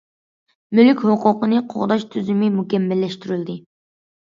مۈلۈك 0.79 1.03
ھوقۇقىنى 1.11 1.61
قوغداش 1.75 2.09
تۈزۈمى 2.19 2.53
مۇكەممەللەشتۈرۈلدى. 2.59 3.63